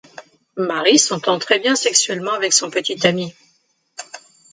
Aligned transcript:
Marie 0.57 0.97
s'entend 0.97 1.37
très 1.37 1.59
bien 1.59 1.75
sexuellement 1.75 2.33
avec 2.33 2.53
son 2.53 2.71
petit 2.71 3.05
ami. 3.05 3.35